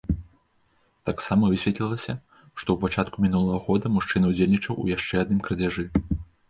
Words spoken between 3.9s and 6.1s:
мужчына ўдзельнічаў у яшчэ адным крадзяжы.